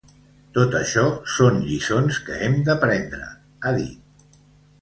[0.57, 1.03] Tot això
[1.33, 3.31] són lliçons que hem d’aprendre,
[3.71, 4.41] ha dit.